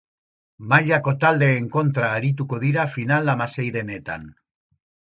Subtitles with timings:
[0.71, 4.29] Mailako taldeen kontra arituko dira final-hamaseirenetan.